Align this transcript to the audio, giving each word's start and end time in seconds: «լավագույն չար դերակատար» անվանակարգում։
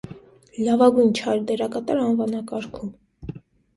«լավագույն 0.67 1.11
չար 1.19 1.43
դերակատար» 1.51 2.03
անվանակարգում։ 2.07 2.95